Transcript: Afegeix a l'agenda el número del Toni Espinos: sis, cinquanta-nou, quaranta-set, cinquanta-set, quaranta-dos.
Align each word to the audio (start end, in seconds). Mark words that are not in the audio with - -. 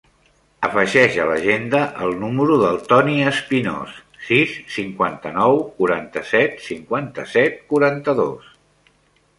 Afegeix 0.67 1.17
a 1.23 1.25
l'agenda 1.31 1.81
el 2.05 2.15
número 2.21 2.55
del 2.63 2.79
Toni 2.93 3.17
Espinos: 3.33 3.93
sis, 4.31 4.57
cinquanta-nou, 4.77 5.63
quaranta-set, 5.81 6.59
cinquanta-set, 6.71 7.63
quaranta-dos. 7.75 8.53